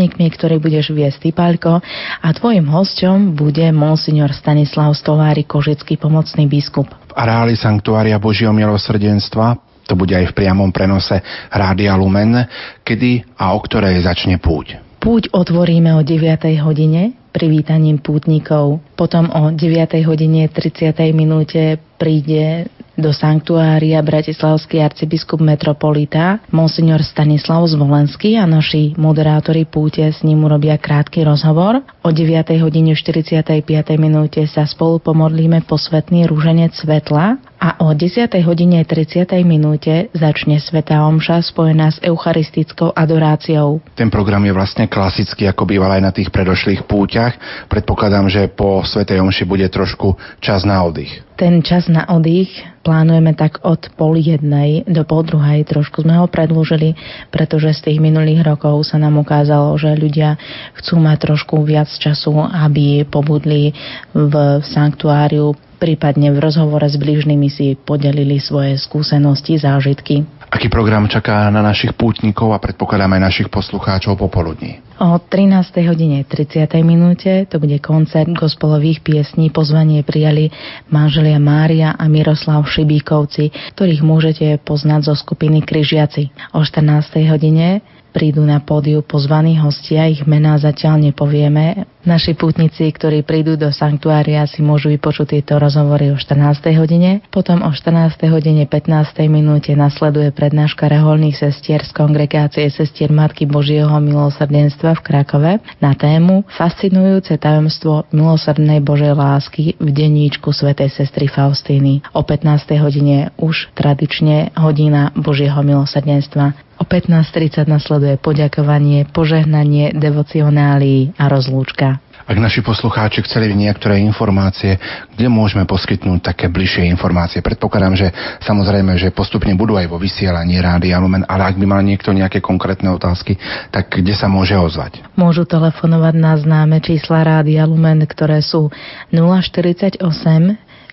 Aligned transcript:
pútnikmi, 0.00 0.32
ktorý 0.32 0.56
budeš 0.56 0.96
viesť 0.96 1.28
Typalko 1.28 1.76
a 2.24 2.28
tvojim 2.32 2.64
hosťom 2.64 3.36
bude 3.36 3.68
monsignor 3.68 4.32
Stanislav 4.32 4.96
Stolári, 4.96 5.44
kožický 5.44 6.00
pomocný 6.00 6.48
biskup. 6.48 6.88
V 6.88 7.12
areáli 7.12 7.52
Sanktuária 7.52 8.16
Božieho 8.16 8.48
milosrdenstva 8.56 9.60
to 9.84 9.92
bude 10.00 10.16
aj 10.16 10.32
v 10.32 10.36
priamom 10.40 10.72
prenose 10.72 11.20
Rádia 11.52 11.92
Lumen, 12.00 12.32
kedy 12.80 13.36
a 13.36 13.52
o 13.52 13.60
ktorej 13.60 14.00
začne 14.00 14.40
púť. 14.40 14.80
Púť 15.04 15.28
otvoríme 15.36 15.92
o 15.92 16.00
9. 16.00 16.48
hodine 16.64 17.12
privítaním 17.28 18.00
pútnikov. 18.00 18.80
Potom 18.96 19.28
o 19.28 19.52
9. 19.52 20.00
hodine 20.08 20.48
30. 20.48 20.96
minúte 21.12 21.76
príde 22.00 22.72
do 23.00 23.10
sanktuária 23.16 23.98
bratislavský 24.04 24.84
arcibiskup 24.84 25.40
metropolita 25.40 26.38
Monsignor 26.52 27.00
Stanislav 27.00 27.64
Zvolenský 27.66 28.36
a 28.36 28.44
naši 28.44 28.92
moderátori 29.00 29.64
púte 29.64 30.04
s 30.04 30.20
ním 30.20 30.44
urobia 30.44 30.76
krátky 30.76 31.24
rozhovor. 31.24 31.80
O 32.04 32.08
9. 32.12 32.60
hodine 32.60 32.92
45. 32.92 33.64
minúte 33.96 34.44
sa 34.46 34.68
spolu 34.68 35.00
pomodlíme 35.00 35.64
posvetný 35.64 36.28
rúženec 36.28 36.76
svetla 36.76 37.49
a 37.60 37.76
o 37.84 37.92
10. 37.92 38.32
hodine 38.40 38.80
30. 38.88 39.28
minúte 39.44 40.08
začne 40.16 40.56
Sveta 40.56 41.04
Omša 41.04 41.44
spojená 41.44 41.92
s 41.92 42.00
eucharistickou 42.00 42.96
adoráciou. 42.96 43.84
Ten 43.92 44.08
program 44.08 44.40
je 44.48 44.56
vlastne 44.56 44.88
klasický, 44.88 45.44
ako 45.44 45.68
býval 45.68 46.00
aj 46.00 46.02
na 46.02 46.08
tých 46.08 46.32
predošlých 46.32 46.88
púťach. 46.88 47.36
Predpokladám, 47.68 48.32
že 48.32 48.48
po 48.48 48.80
Svetej 48.80 49.20
Omši 49.20 49.44
bude 49.44 49.68
trošku 49.68 50.16
čas 50.40 50.64
na 50.64 50.80
oddych. 50.80 51.20
Ten 51.36 51.60
čas 51.60 51.88
na 51.92 52.08
oddych 52.08 52.48
plánujeme 52.80 53.36
tak 53.36 53.60
od 53.60 53.92
pol 53.92 54.16
jednej 54.16 54.84
do 54.88 55.04
pol 55.04 55.24
druhej. 55.24 55.68
Trošku 55.68 56.04
sme 56.04 56.16
ho 56.16 56.28
predlúžili, 56.32 56.96
pretože 57.28 57.76
z 57.76 57.92
tých 57.92 57.98
minulých 58.00 58.40
rokov 58.40 58.88
sa 58.88 58.96
nám 58.96 59.20
ukázalo, 59.20 59.76
že 59.76 59.92
ľudia 60.00 60.40
chcú 60.80 60.96
mať 61.00 61.28
trošku 61.28 61.60
viac 61.64 61.92
času, 61.92 62.40
aby 62.40 63.04
pobudli 63.04 63.76
v 64.16 64.32
sanktuáriu 64.64 65.52
prípadne 65.80 66.28
v 66.28 66.38
rozhovore 66.44 66.84
s 66.84 67.00
blížnymi 67.00 67.48
si 67.48 67.72
podelili 67.74 68.36
svoje 68.36 68.76
skúsenosti, 68.76 69.56
zážitky. 69.56 70.28
Aký 70.52 70.68
program 70.68 71.08
čaká 71.08 71.48
na 71.48 71.64
našich 71.64 71.96
pútnikov 71.96 72.52
a 72.52 72.60
predpokladám 72.60 73.16
aj 73.16 73.22
našich 73.22 73.48
poslucháčov 73.48 74.20
popoludní? 74.20 74.84
O 75.00 75.16
13. 75.16 75.88
hodine 75.88 76.28
30. 76.28 76.68
minúte 76.84 77.48
to 77.48 77.56
bude 77.56 77.80
koncert 77.80 78.28
gospelových 78.36 79.00
piesní. 79.00 79.48
Pozvanie 79.48 80.04
prijali 80.04 80.52
manželia 80.92 81.40
Mária 81.40 81.96
a 81.96 82.04
Miroslav 82.04 82.68
Šibíkovci, 82.68 83.48
ktorých 83.78 84.04
môžete 84.04 84.60
poznať 84.60 85.08
zo 85.08 85.14
skupiny 85.16 85.64
Kryžiaci. 85.64 86.52
O 86.52 86.60
14. 86.60 87.30
hodine 87.32 87.80
prídu 88.10 88.42
na 88.42 88.58
pódiu 88.58 89.00
pozvaní 89.06 89.56
hostia, 89.62 90.10
ich 90.10 90.26
mená 90.26 90.58
zatiaľ 90.58 90.98
nepovieme. 90.98 91.86
Naši 92.00 92.32
pútnici, 92.32 92.88
ktorí 92.88 93.22
prídu 93.22 93.60
do 93.60 93.68
sanktuária, 93.68 94.48
si 94.48 94.64
môžu 94.64 94.88
vypočuť 94.88 95.36
tieto 95.36 95.60
rozhovory 95.60 96.10
o 96.10 96.16
14. 96.16 96.72
hodine. 96.80 97.20
Potom 97.28 97.60
o 97.60 97.70
14. 97.70 98.16
hodine 98.32 98.64
15. 98.64 99.20
minúte 99.28 99.76
nasleduje 99.76 100.32
prednáška 100.32 100.88
reholných 100.88 101.36
sestier 101.36 101.84
z 101.84 101.92
kongregácie 101.92 102.66
sestier 102.72 103.12
Matky 103.12 103.44
Božieho 103.44 103.92
milosrdenstva 104.00 104.96
v 104.96 105.04
Krakove 105.04 105.52
na 105.78 105.92
tému 105.92 106.48
Fascinujúce 106.48 107.36
tajomstvo 107.36 108.08
milosrdnej 108.16 108.80
Božej 108.80 109.12
lásky 109.12 109.76
v 109.76 109.88
denníčku 109.92 110.56
svätej 110.56 110.88
sestry 110.88 111.28
Faustíny. 111.28 112.00
O 112.16 112.24
15. 112.24 112.80
hodine 112.80 113.28
už 113.36 113.76
tradične 113.76 114.56
hodina 114.56 115.12
Božieho 115.12 115.60
milosrdenstva. 115.60 116.69
O 116.80 116.84
15.30 116.88 117.68
nasleduje 117.68 118.16
poďakovanie, 118.16 119.04
požehnanie, 119.12 119.92
devocionálii 119.92 121.12
a 121.20 121.28
rozlúčka. 121.28 122.00
Ak 122.30 122.38
naši 122.38 122.62
poslucháči 122.62 123.26
chceli 123.26 123.52
niektoré 123.52 123.98
informácie, 124.00 124.78
kde 125.12 125.26
môžeme 125.26 125.66
poskytnúť 125.66 126.30
také 126.32 126.46
bližšie 126.46 126.86
informácie? 126.88 127.42
Predpokladám, 127.42 127.98
že 127.98 128.08
samozrejme, 128.46 128.94
že 128.96 129.10
postupne 129.10 129.50
budú 129.58 129.74
aj 129.74 129.90
vo 129.90 129.98
vysielaní 129.98 130.62
Rádia 130.62 131.02
Lumen, 131.02 131.26
ale 131.26 131.50
ak 131.50 131.58
by 131.58 131.66
mal 131.66 131.82
niekto 131.82 132.14
nejaké 132.14 132.38
konkrétne 132.38 132.86
otázky, 132.94 133.34
tak 133.74 133.90
kde 133.90 134.14
sa 134.14 134.30
môže 134.30 134.54
ozvať? 134.54 135.02
Môžu 135.18 135.42
telefonovať 135.42 136.14
na 136.16 136.38
známe 136.38 136.78
čísla 136.78 137.26
Rádia 137.26 137.66
Lumen, 137.66 138.06
ktoré 138.06 138.40
sú 138.46 138.70
048 139.10 140.00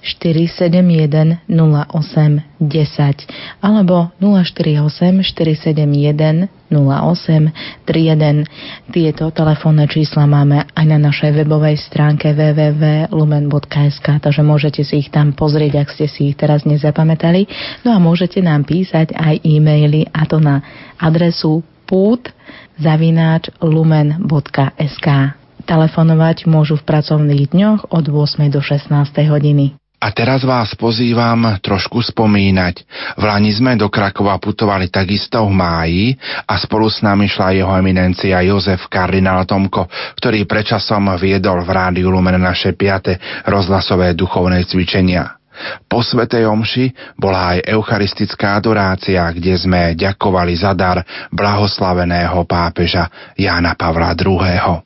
471 0.07 1.43
08 1.51 2.63
10 2.63 3.59
alebo 3.59 4.15
048 4.23 5.27
471 5.27 6.47
08 6.71 7.51
31. 7.87 8.47
Tieto 8.91 9.31
telefónne 9.31 9.87
čísla 9.87 10.27
máme 10.27 10.67
aj 10.71 10.85
na 10.87 10.99
našej 10.99 11.43
webovej 11.43 11.79
stránke 11.79 12.31
www.lumen.sk, 12.35 14.07
takže 14.19 14.41
môžete 14.43 14.83
si 14.83 15.03
ich 15.03 15.09
tam 15.11 15.31
pozrieť, 15.31 15.83
ak 15.83 15.89
ste 15.91 16.07
si 16.11 16.31
ich 16.31 16.35
teraz 16.35 16.67
nezapamätali. 16.67 17.47
No 17.87 17.95
a 17.95 17.97
môžete 17.99 18.43
nám 18.43 18.67
písať 18.67 19.15
aj 19.15 19.43
e-maily 19.47 20.07
a 20.11 20.27
to 20.27 20.39
na 20.43 20.63
adresu 20.99 21.63
pút 21.87 22.31
zavináč 22.75 23.49
lumen.sk. 23.63 25.07
Telefonovať 25.67 26.47
môžu 26.47 26.79
v 26.79 26.87
pracovných 26.87 27.51
dňoch 27.51 27.91
od 27.91 28.05
8. 28.07 28.47
do 28.51 28.63
16. 28.63 28.91
hodiny. 29.27 29.75
A 29.97 30.13
teraz 30.13 30.45
vás 30.45 30.77
pozývam 30.77 31.57
trošku 31.57 32.05
spomínať. 32.05 32.85
V 33.17 33.23
Lani 33.25 33.49
sme 33.49 33.73
do 33.73 33.89
Krakova 33.89 34.37
putovali 34.37 34.93
takisto 34.93 35.41
v 35.41 35.57
máji 35.57 36.05
a 36.45 36.53
spolu 36.61 36.85
s 36.85 37.01
nami 37.01 37.25
šla 37.25 37.57
jeho 37.57 37.73
eminencia 37.73 38.37
Jozef 38.45 38.85
kardinál 38.93 39.49
Tomko, 39.49 39.89
ktorý 40.21 40.45
prečasom 40.45 41.17
viedol 41.17 41.65
v 41.65 41.73
Rádiu 41.73 42.13
Lumen 42.13 42.37
naše 42.37 42.77
piate 42.77 43.17
rozhlasové 43.49 44.13
duchovné 44.13 44.69
cvičenia. 44.69 45.33
Po 45.89 46.05
Svetej 46.05 46.45
Omši 46.45 47.17
bola 47.17 47.57
aj 47.57 47.65
eucharistická 47.65 48.61
adorácia, 48.61 49.25
kde 49.33 49.57
sme 49.57 49.97
ďakovali 49.97 50.53
za 50.53 50.77
dar 50.77 51.01
blahoslaveného 51.33 52.45
pápeža 52.45 53.33
Jána 53.33 53.73
Pavla 53.73 54.13
II. 54.13 54.85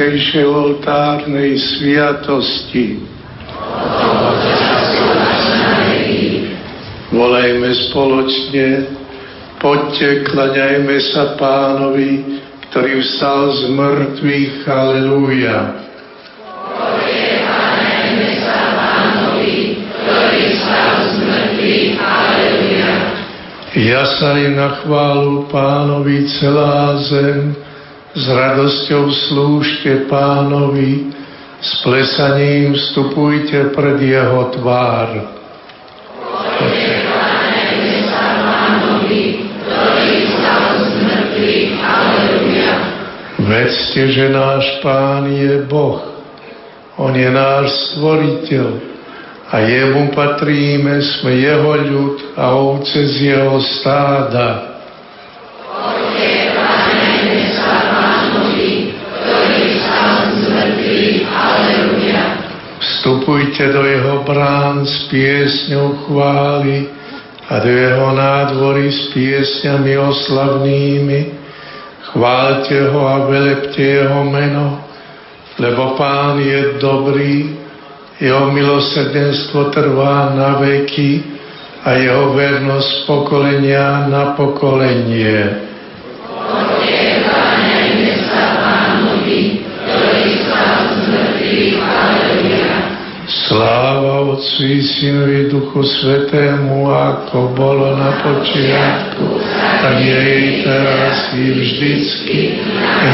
Najsvetejšej 0.00 0.46
oltárnej 0.48 1.60
sviatosti. 1.60 3.04
Volajme 7.12 7.68
spoločne, 7.90 8.96
poďte, 9.60 10.24
klaňajme 10.24 10.96
sa 11.12 11.36
pánovi, 11.36 12.40
ktorý 12.72 12.92
vstal 13.04 13.52
z 13.52 13.62
mŕtvych. 13.76 14.52
Halelúja. 14.64 15.58
Ja 23.70 24.02
sa 24.16 24.32
im 24.40 24.56
na 24.56 24.80
chválu 24.80 25.44
pánovi 25.52 26.24
celá 26.40 26.96
zem, 27.04 27.52
s 28.14 28.24
radosťou 28.26 29.04
slúžte 29.10 30.10
pánovi, 30.10 31.14
s 31.60 31.70
plesaním 31.84 32.74
vstupujte 32.74 33.70
pred 33.76 33.98
jeho 34.02 34.50
tvár. 34.56 35.08
Vedzte, 43.40 44.02
že 44.14 44.26
náš 44.30 44.64
Pán 44.78 45.26
je 45.26 45.66
Boh. 45.66 45.98
On 47.00 47.10
je 47.16 47.30
náš 47.32 47.72
stvoriteľ 47.90 48.68
a 49.50 49.56
jemu 49.66 50.14
patríme, 50.14 51.02
sme 51.02 51.34
jeho 51.34 51.72
ľud 51.74 52.16
a 52.38 52.54
ovce 52.54 53.00
z 53.10 53.34
jeho 53.34 53.58
stáda. 53.58 54.69
Vstupujte 63.10 63.74
do 63.74 63.82
jeho 63.82 64.22
brán 64.22 64.86
s 64.86 65.10
piesňou 65.10 66.06
chvály 66.06 66.86
a 67.50 67.58
do 67.58 67.66
jeho 67.66 68.14
nádvory 68.14 68.86
s 68.86 69.10
piesňami 69.10 69.98
oslavnými. 69.98 71.20
Chválte 72.14 72.86
ho 72.86 73.02
a 73.10 73.26
velepte 73.26 73.82
jeho 73.82 74.22
meno, 74.30 74.86
lebo 75.58 75.98
pán 75.98 76.38
je 76.38 76.78
dobrý 76.78 77.58
jeho 78.22 78.54
milosrdenstvo 78.54 79.74
trvá 79.74 80.30
na 80.30 80.62
veky 80.62 81.34
a 81.82 81.98
jeho 81.98 82.30
vernosť 82.30 83.10
pokolenia 83.10 84.06
na 84.06 84.38
pokolenie. 84.38 85.69
Sláva 93.50 94.30
Otcu 94.30 94.62
i 94.62 94.78
Synovi 94.78 95.50
Duchu 95.50 95.82
Svetému, 95.82 96.86
ako 96.86 97.50
bolo 97.58 97.98
na 97.98 98.14
počiatku, 98.22 99.26
tak 99.82 99.98
je 99.98 100.22
i 100.22 100.50
teraz 100.62 101.34
i 101.34 101.50
vždycky, 101.58 102.62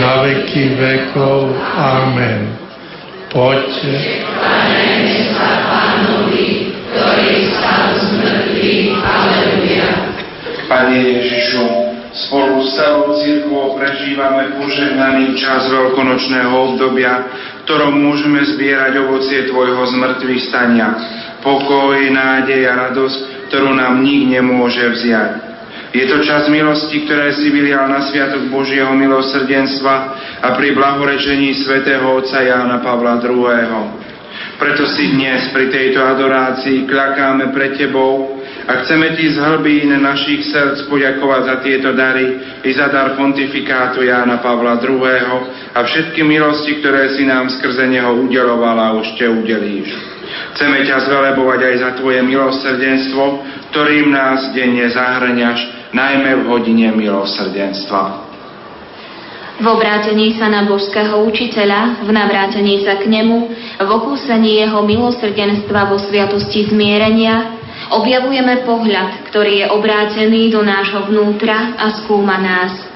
na 0.05 0.29
veky 0.29 0.77
vekov. 0.77 1.57
Amen. 1.81 2.53
Poďte. 3.33 3.97
sa 5.33 5.51
Pánovi, 5.73 6.69
ktorý 6.93 7.33
stal 7.57 7.97
z 7.97 8.05
mŕtvych. 8.21 8.93
Aleluja. 8.93 9.89
Pane 10.69 10.99
Ježišu, 11.01 11.65
spolu 12.13 12.61
s 12.61 12.77
celou 12.77 13.17
církvou 13.25 13.81
prežívame 13.81 14.53
požehnaný 14.61 15.33
čas 15.41 15.65
veľkonočného 15.73 16.53
obdobia, 16.53 17.25
ktorom 17.67 17.99
môžeme 17.99 18.47
zbierať 18.47 19.03
ovocie 19.03 19.51
Tvojho 19.51 19.91
zmrtvých 19.91 20.43
stania. 20.47 20.89
Pokoj, 21.43 21.99
nádej 21.99 22.63
a 22.71 22.89
radosť, 22.89 23.51
ktorú 23.51 23.75
nám 23.75 24.07
nik 24.07 24.31
nemôže 24.31 24.87
vziať. 24.87 25.47
Je 25.91 26.07
to 26.07 26.23
čas 26.23 26.47
milosti, 26.47 27.09
ktoré 27.09 27.35
si 27.35 27.51
vylial 27.51 27.91
na 27.91 28.07
Sviatok 28.07 28.53
Božieho 28.55 28.95
milosrdenstva 28.95 29.95
a 30.45 30.49
pri 30.55 30.79
blahorečení 30.79 31.59
svätého 31.67 32.07
Otca 32.07 32.39
Jána 32.39 32.79
Pavla 32.85 33.19
II. 33.19 34.07
Preto 34.57 34.89
si 34.89 35.13
dnes 35.13 35.53
pri 35.53 35.69
tejto 35.69 36.01
adorácii 36.01 36.89
klakáme 36.89 37.53
pred 37.53 37.77
Tebou 37.77 38.41
a 38.67 38.73
chceme 38.83 39.13
Ti 39.13 39.37
z 39.37 39.39
hlbín 39.41 39.93
našich 40.01 40.49
srdc 40.49 40.89
poďakovať 40.89 41.43
za 41.45 41.57
tieto 41.61 41.91
dary 41.93 42.41
i 42.65 42.71
za 42.73 42.89
dar 42.89 43.17
pontifikátu 43.17 44.05
Jána 44.05 44.41
Pavla 44.41 44.81
II. 44.81 45.66
A 45.77 45.85
všetky 45.85 46.25
milosti, 46.25 46.81
ktoré 46.81 47.13
si 47.13 47.29
nám 47.29 47.53
skrze 47.53 47.85
Neho 47.85 48.17
udeloval 48.25 48.81
a 48.81 48.97
ešte 49.05 49.29
udelíš. 49.29 49.93
Chceme 50.57 50.89
ťa 50.89 51.05
zvelebovať 51.05 51.61
aj 51.69 51.75
za 51.85 51.91
Tvoje 52.01 52.25
milosrdenstvo, 52.25 53.25
ktorým 53.77 54.09
nás 54.09 54.57
denne 54.57 54.89
zahrňaš 54.89 55.93
najmä 55.93 56.33
v 56.41 56.45
hodine 56.49 56.89
milosrdenstva. 56.97 58.25
V 59.57 59.65
obrátení 59.69 60.37
sa 60.37 60.49
na 60.53 60.65
božského 60.69 61.25
učiteľa, 61.29 62.05
v 62.05 62.11
navrátení 62.13 62.85
sa 62.85 62.97
k 62.97 63.09
nemu, 63.09 63.53
v 63.81 63.89
okúsení 63.89 64.65
jeho 64.65 64.81
milosrdenstva 64.85 65.93
vo 65.93 66.01
sviatosti 66.01 66.73
zmierenia, 66.73 67.57
objavujeme 67.93 68.65
pohľad, 68.65 69.29
ktorý 69.29 69.65
je 69.65 69.67
obrátený 69.73 70.53
do 70.53 70.61
nášho 70.65 71.09
vnútra 71.09 71.77
a 71.77 71.89
skúma 72.01 72.37
nás. 72.41 72.96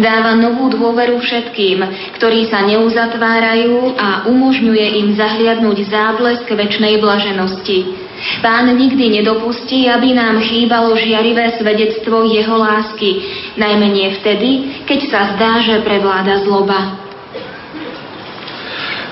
Dáva 0.00 0.32
novú 0.32 0.72
dôveru 0.72 1.20
všetkým, 1.20 1.84
ktorí 2.16 2.48
sa 2.48 2.64
neuzatvárajú 2.64 4.00
a 4.00 4.24
umožňuje 4.26 4.86
im 5.04 5.08
zahliadnúť 5.12 5.78
záblesk 5.92 6.48
väčšnej 6.48 6.98
blaženosti 6.98 8.08
Pán 8.44 8.68
nikdy 8.76 9.20
nedopustí, 9.20 9.88
aby 9.88 10.12
nám 10.12 10.44
chýbalo 10.44 10.92
žiarivé 10.96 11.56
svedectvo 11.56 12.28
Jeho 12.28 12.52
lásky, 12.52 13.24
najmenej 13.56 14.20
vtedy, 14.20 14.50
keď 14.84 15.00
sa 15.08 15.20
zdá, 15.36 15.52
že 15.64 15.80
prevláda 15.80 16.44
zloba. 16.44 17.00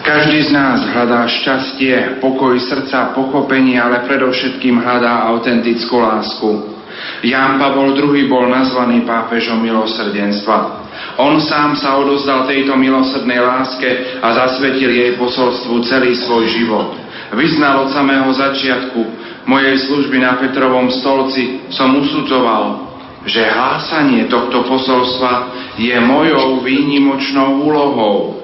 Každý 0.05 0.49
z 0.49 0.51
nás 0.57 0.89
hľadá 0.89 1.29
šťastie, 1.29 2.21
pokoj 2.25 2.57
srdca, 2.57 3.13
pochopenie, 3.13 3.77
ale 3.77 4.09
predovšetkým 4.09 4.81
hľadá 4.81 5.29
autentickú 5.29 6.01
lásku. 6.01 6.78
Ján 7.23 7.59
Pavol 7.59 7.99
II 7.99 8.19
bol 8.31 8.47
nazvaný 8.51 9.03
pápežom 9.03 9.59
milosrdenstva. 9.63 10.87
On 11.19 11.39
sám 11.43 11.75
sa 11.79 11.99
odozdal 11.99 12.47
tejto 12.47 12.79
milosrdnej 12.79 13.43
láske 13.43 14.21
a 14.23 14.27
zasvetil 14.35 14.91
jej 14.91 15.13
posolstvu 15.19 15.83
celý 15.87 16.15
svoj 16.15 16.45
život 16.47 17.09
vyznal 17.33 17.85
od 17.85 17.89
samého 17.93 18.33
začiatku 18.33 19.01
mojej 19.45 19.77
služby 19.89 20.17
na 20.21 20.41
Petrovom 20.41 20.89
stolci, 20.93 21.69
som 21.73 21.93
usudzoval, 21.97 22.89
že 23.29 23.45
hlásanie 23.45 24.29
tohto 24.29 24.65
posolstva 24.65 25.53
je 25.77 25.97
mojou 26.01 26.65
výnimočnou 26.65 27.65
úlohou. 27.65 28.41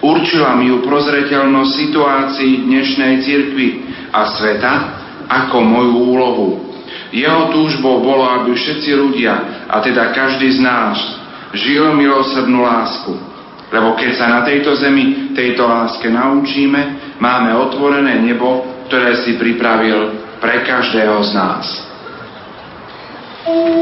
Určila 0.00 0.56
mi 0.56 0.68
ju 0.72 0.84
prozreteľnosť 0.84 1.72
situácií 1.72 2.68
dnešnej 2.68 3.24
cirkvi 3.24 3.68
a 4.12 4.36
sveta 4.36 4.72
ako 5.28 5.56
moju 5.60 5.94
úlohu. 5.96 6.48
Jeho 7.10 7.50
túžbou 7.50 8.00
bolo, 8.02 8.22
aby 8.26 8.54
všetci 8.54 8.90
ľudia, 8.94 9.66
a 9.66 9.82
teda 9.82 10.14
každý 10.14 10.54
z 10.56 10.60
nás, 10.62 10.96
žil 11.54 11.90
milosrdnú 11.94 12.62
lásku. 12.62 13.12
Lebo 13.70 13.94
keď 13.94 14.10
sa 14.18 14.26
na 14.26 14.40
tejto 14.42 14.74
zemi 14.78 15.30
tejto 15.34 15.62
láske 15.66 16.10
naučíme, 16.10 17.14
máme 17.22 17.54
otvorené 17.54 18.18
nebo, 18.18 18.66
ktoré 18.90 19.22
si 19.22 19.38
pripravil 19.38 20.18
pre 20.42 20.66
každého 20.66 21.22
z 21.22 21.30
nás. 21.38 21.66
Nezabudnutelný 23.40 23.79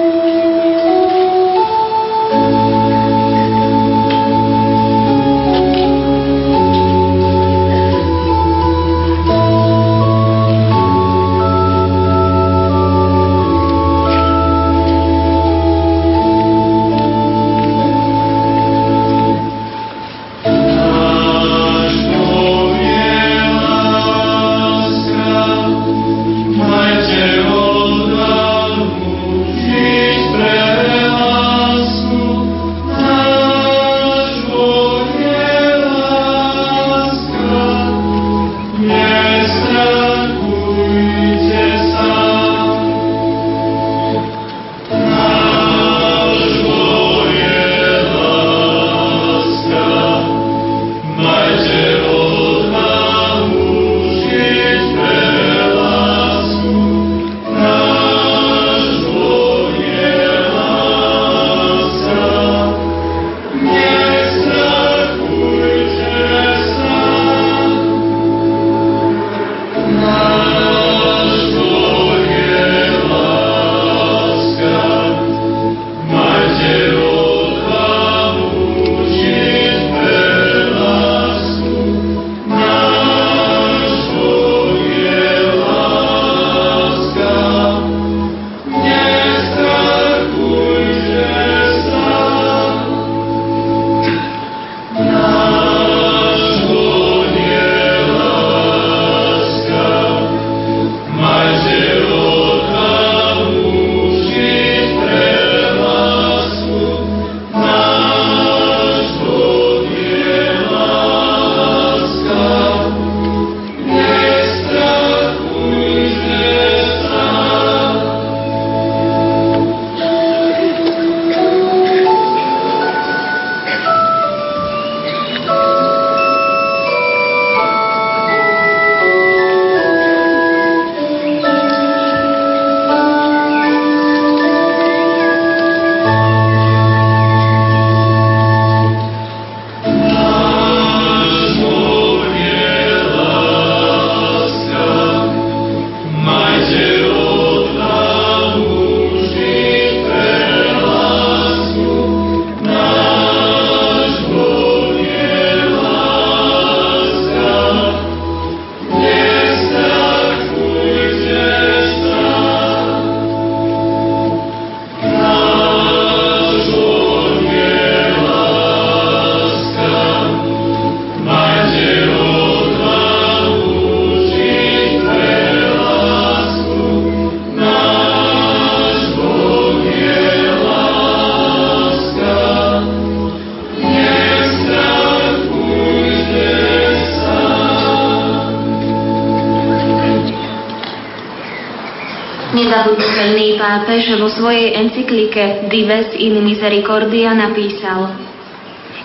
pápež 193.78 194.18
vo 194.18 194.26
svojej 194.26 194.75
encyklike 194.75 195.70
Dives 195.70 196.11
in 196.18 196.42
Misericordia 196.42 197.30
napísal 197.30 198.11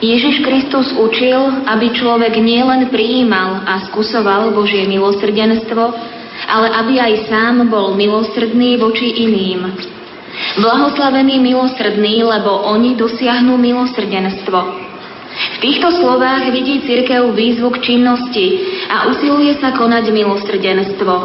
Ježiš 0.02 0.42
Kristus 0.42 0.90
učil, 0.98 1.38
aby 1.70 1.94
človek 1.94 2.42
nielen 2.42 2.90
prijímal 2.90 3.62
a 3.70 3.86
skusoval 3.86 4.50
Božie 4.50 4.90
milosrdenstvo, 4.90 5.94
ale 6.50 6.68
aby 6.74 6.98
aj 6.98 7.14
sám 7.30 7.70
bol 7.70 7.94
milosrdný 7.94 8.82
voči 8.82 9.14
iným. 9.14 9.78
Blahoslavení 10.58 11.38
milosrdní, 11.38 12.26
lebo 12.26 12.66
oni 12.74 12.98
dosiahnu 12.98 13.54
milosrdenstvo. 13.54 14.60
V 15.54 15.58
týchto 15.62 15.94
slovách 16.02 16.50
vidí 16.50 16.82
cirkev 16.82 17.30
výzvu 17.30 17.70
k 17.78 17.94
činnosti 17.94 18.46
a 18.90 19.06
usiluje 19.06 19.54
sa 19.62 19.70
konať 19.78 20.10
milosrdenstvo. 20.10 21.16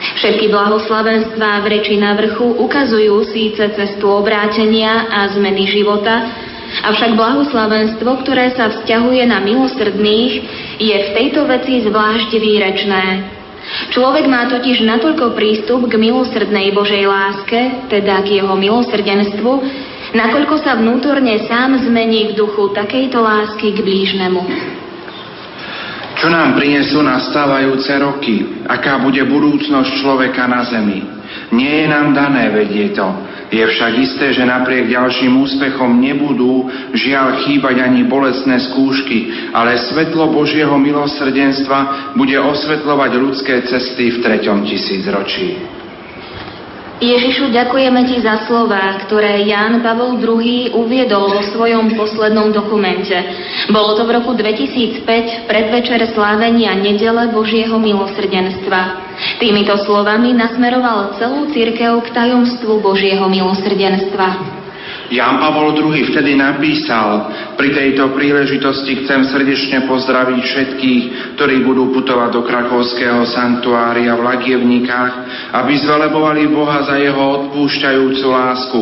Všetky 0.00 0.48
blahoslavenstvá 0.48 1.60
v 1.60 1.66
reči 1.76 2.00
na 2.00 2.16
vrchu 2.16 2.56
ukazujú 2.56 3.20
síce 3.28 3.68
cestu 3.76 4.08
obrátenia 4.08 5.08
a 5.12 5.28
zmeny 5.32 5.68
života, 5.68 6.24
avšak 6.88 7.20
blahoslavenstvo, 7.20 8.08
ktoré 8.24 8.52
sa 8.56 8.72
vzťahuje 8.72 9.22
na 9.28 9.44
milosrdných, 9.44 10.32
je 10.80 10.96
v 10.96 11.08
tejto 11.12 11.44
veci 11.44 11.84
zvlášť 11.84 12.30
výrečné. 12.32 13.04
Človek 13.92 14.24
má 14.24 14.48
totiž 14.48 14.82
natoľko 14.88 15.36
prístup 15.36 15.84
k 15.86 16.00
milosrdnej 16.00 16.72
Božej 16.72 17.04
láske, 17.04 17.88
teda 17.92 18.24
k 18.24 18.40
jeho 18.40 18.56
milosrdenstvu, 18.56 19.52
nakoľko 20.16 20.54
sa 20.64 20.80
vnútorne 20.80 21.44
sám 21.44 21.76
zmení 21.84 22.32
v 22.32 22.36
duchu 22.40 22.72
takejto 22.72 23.20
lásky 23.20 23.76
k 23.76 23.84
blížnemu. 23.84 24.42
Čo 26.20 26.28
nám 26.28 26.52
prinesú 26.52 27.00
nastávajúce 27.00 27.96
roky? 27.96 28.44
Aká 28.68 29.00
bude 29.00 29.24
budúcnosť 29.24 30.04
človeka 30.04 30.44
na 30.44 30.68
zemi? 30.68 31.00
Nie 31.48 31.80
je 31.80 31.86
nám 31.88 32.12
dané 32.12 32.52
vedieť 32.52 33.00
to. 33.00 33.08
Je 33.48 33.64
však 33.64 33.92
isté, 33.98 34.36
že 34.36 34.44
napriek 34.44 34.92
ďalším 34.92 35.40
úspechom 35.40 35.96
nebudú 35.96 36.68
žiaľ 36.92 37.40
chýbať 37.48 37.82
ani 37.82 38.04
bolestné 38.04 38.60
skúšky, 38.68 39.48
ale 39.56 39.80
svetlo 39.80 40.28
Božieho 40.28 40.76
milosrdenstva 40.76 42.12
bude 42.20 42.36
osvetľovať 42.36 43.10
ľudské 43.16 43.64
cesty 43.64 44.12
v 44.12 44.20
treťom 44.20 44.68
tisícročí. 44.68 45.79
Ježišu, 47.00 47.48
ďakujeme 47.48 48.04
Ti 48.04 48.20
za 48.20 48.44
slova, 48.44 49.00
ktoré 49.08 49.48
Ján 49.48 49.80
Pavol 49.80 50.20
II 50.20 50.76
uviedol 50.76 51.32
vo 51.32 51.40
svojom 51.40 51.96
poslednom 51.96 52.52
dokumente. 52.52 53.16
Bolo 53.72 53.96
to 53.96 54.04
v 54.04 54.20
roku 54.20 54.36
2005, 54.36 55.48
predvečer 55.48 56.04
slávenia 56.12 56.76
nedele 56.76 57.32
Božieho 57.32 57.80
milosrdenstva. 57.80 59.00
Týmito 59.40 59.80
slovami 59.80 60.36
nasmeroval 60.36 61.16
celú 61.16 61.48
církev 61.48 62.04
k 62.04 62.12
tajomstvu 62.12 62.84
Božieho 62.84 63.24
milosrdenstva. 63.32 64.59
Jan 65.10 65.42
Pavol 65.42 65.74
II 65.74 66.06
vtedy 66.06 66.38
napísal, 66.38 67.34
pri 67.58 67.74
tejto 67.74 68.14
príležitosti 68.14 69.02
chcem 69.02 69.26
srdečne 69.26 69.90
pozdraviť 69.90 70.38
všetkých, 70.38 71.04
ktorí 71.34 71.66
budú 71.66 71.90
putovať 71.90 72.30
do 72.30 72.46
krakovského 72.46 73.26
sanktuária 73.26 74.14
v 74.14 74.22
Lagievnikách, 74.22 75.12
aby 75.50 75.72
zvelebovali 75.82 76.46
Boha 76.54 76.86
za 76.86 76.94
jeho 76.94 77.18
odpúšťajúcu 77.42 78.26
lásku. 78.30 78.80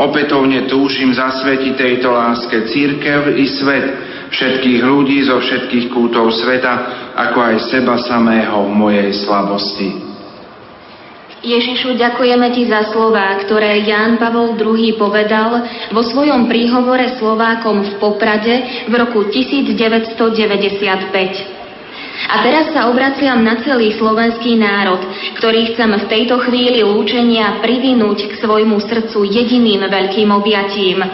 Opätovne 0.00 0.64
túžim 0.64 1.12
zasvetiť 1.12 1.76
tejto 1.76 2.08
láske 2.08 2.72
církev 2.72 3.36
i 3.36 3.44
svet, 3.44 3.86
všetkých 4.32 4.80
ľudí 4.80 5.28
zo 5.28 5.44
všetkých 5.44 5.92
kútov 5.92 6.32
sveta, 6.32 6.74
ako 7.20 7.38
aj 7.52 7.56
seba 7.68 8.00
samého 8.00 8.64
v 8.64 8.72
mojej 8.72 9.10
slabosti. 9.12 10.05
Ježišu, 11.44 12.00
ďakujeme 12.00 12.48
Ti 12.48 12.64
za 12.64 12.96
slová, 12.96 13.36
ktoré 13.44 13.84
Ján 13.84 14.16
Pavol 14.16 14.56
II 14.56 14.96
povedal 14.96 15.68
vo 15.92 16.00
svojom 16.00 16.48
príhovore 16.48 17.12
Slovákom 17.20 17.84
v 17.84 17.92
Poprade 18.00 18.88
v 18.88 18.92
roku 18.96 19.28
1995. 19.28 20.16
A 22.26 22.34
teraz 22.40 22.72
sa 22.72 22.88
obraciam 22.88 23.44
na 23.44 23.60
celý 23.60 23.92
slovenský 24.00 24.56
národ, 24.56 25.04
ktorý 25.36 25.76
chcem 25.76 25.92
v 25.92 26.08
tejto 26.08 26.40
chvíli 26.48 26.80
lúčenia 26.80 27.60
privinúť 27.60 28.32
k 28.32 28.40
svojmu 28.40 28.80
srdcu 28.80 29.28
jediným 29.28 29.84
veľkým 29.84 30.32
objatím. 30.32 31.04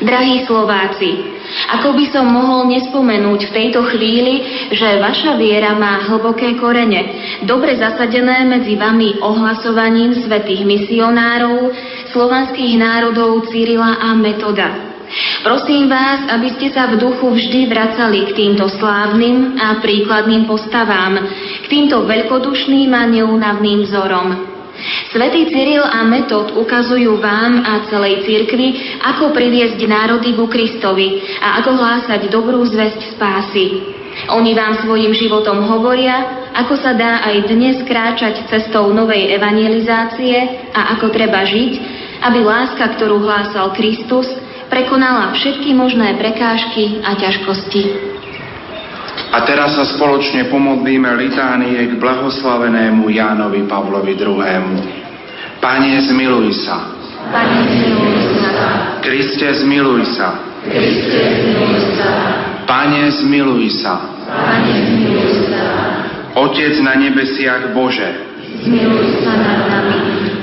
Drahí 0.00 0.44
Slováci, 0.44 1.40
ako 1.76 1.96
by 1.96 2.04
som 2.12 2.28
mohol 2.28 2.68
nespomenúť 2.68 3.40
v 3.48 3.54
tejto 3.56 3.80
chvíli, 3.90 4.44
že 4.76 5.00
vaša 5.00 5.40
viera 5.40 5.72
má 5.76 6.04
hlboké 6.04 6.56
korene, 6.60 7.16
dobre 7.48 7.74
zasadené 7.80 8.44
medzi 8.44 8.76
vami 8.76 9.18
ohlasovaním 9.24 10.14
svetých 10.20 10.68
misionárov, 10.68 11.72
slovanských 12.12 12.76
národov 12.76 13.48
Cyrila 13.48 13.98
a 13.98 14.12
Metoda. 14.14 14.90
Prosím 15.42 15.90
vás, 15.90 16.22
aby 16.38 16.54
ste 16.54 16.70
sa 16.70 16.86
v 16.86 17.00
duchu 17.00 17.26
vždy 17.34 17.66
vracali 17.66 18.30
k 18.30 18.36
týmto 18.36 18.70
slávnym 18.70 19.58
a 19.58 19.82
príkladným 19.82 20.46
postavám, 20.46 21.18
k 21.60 21.66
týmto 21.66 22.06
veľkodušným 22.06 22.94
a 22.94 23.10
neúnavným 23.10 23.90
vzorom. 23.90 24.49
Svetý 25.10 25.50
Cyril 25.50 25.84
a 25.84 26.06
Metod 26.06 26.54
ukazujú 26.54 27.18
vám 27.18 27.60
a 27.62 27.86
celej 27.90 28.24
cirkvi, 28.24 28.98
ako 29.02 29.34
priviesť 29.34 29.80
národy 29.84 30.34
ku 30.34 30.46
Kristovi 30.46 31.20
a 31.40 31.60
ako 31.60 31.70
hlásať 31.76 32.30
dobrú 32.32 32.62
zväzť 32.66 33.16
spásy. 33.16 33.66
Oni 34.34 34.52
vám 34.52 34.82
svojim 34.82 35.14
životom 35.14 35.64
hovoria, 35.70 36.50
ako 36.52 36.74
sa 36.74 36.92
dá 36.98 37.22
aj 37.30 37.46
dnes 37.46 37.78
kráčať 37.86 38.50
cestou 38.50 38.90
novej 38.90 39.30
evangelizácie 39.38 40.66
a 40.74 40.98
ako 40.98 41.14
treba 41.14 41.46
žiť, 41.46 41.72
aby 42.26 42.38
láska, 42.42 42.84
ktorú 42.98 43.22
hlásal 43.22 43.70
Kristus, 43.72 44.28
prekonala 44.66 45.32
všetky 45.34 45.72
možné 45.72 46.18
prekážky 46.18 47.00
a 47.06 47.16
ťažkosti. 47.16 48.09
A 49.30 49.46
teraz 49.46 49.78
sa 49.78 49.86
spoločne 49.86 50.50
pomodlíme 50.50 51.06
litánie 51.14 51.78
k 51.86 51.92
blahoslavenému 52.02 53.06
Jánovi 53.14 53.62
Pavlovi 53.62 54.18
II. 54.18 54.42
Pane, 55.62 55.92
zmiluj 56.02 56.66
sa. 56.66 56.98
Pane, 57.30 57.62
zmiluj 57.62 58.42
sa. 58.42 58.66
Kriste, 58.98 59.46
zmiluj 59.62 60.02
sa. 60.18 60.28
Kriste, 60.66 61.20
zmiluj 61.46 61.78
sa. 61.94 62.10
Pane, 62.66 63.02
zmiluj 63.22 63.64
sa. 63.78 63.94
Pane, 64.26 64.74
zmiluj 64.98 65.32
sa. 65.46 65.62
Otec 66.34 66.74
na 66.82 66.98
nebesiach 66.98 67.70
Bože. 67.70 68.10
Zmiluj 68.66 69.22
sa 69.22 69.32
nad 69.38 69.60
nami. 69.70 69.98